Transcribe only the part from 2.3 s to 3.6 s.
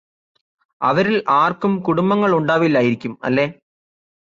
ഉണ്ടാവില്ലായിരിക്കും അല്ലേ